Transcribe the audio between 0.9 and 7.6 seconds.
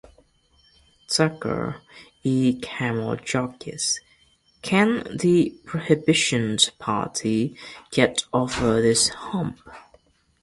Tucker, E. Camel jockeys: Can the Prohibition Party